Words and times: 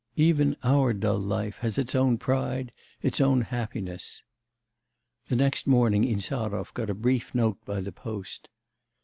Even 0.15 0.57
our 0.63 0.93
dull 0.93 1.19
life 1.21 1.59
has 1.59 1.77
its 1.77 1.93
own 1.93 2.17
pride, 2.17 2.71
its 3.03 3.21
own 3.21 3.41
happiness!"' 3.41 4.23
The 5.27 5.35
next 5.35 5.67
morning 5.67 6.05
Insarov 6.05 6.73
got 6.73 6.89
a 6.89 6.95
brief 6.95 7.35
note 7.35 7.63
by 7.65 7.81
the 7.81 7.91
post. 7.91 8.49